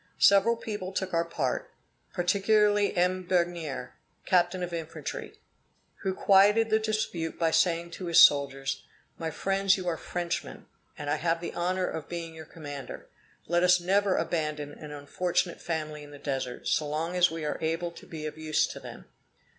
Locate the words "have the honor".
11.17-11.85